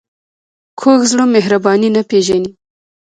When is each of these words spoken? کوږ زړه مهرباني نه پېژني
کوږ 0.79 0.99
زړه 1.11 1.25
مهرباني 1.35 1.89
نه 1.95 2.01
پېژني 2.09 2.49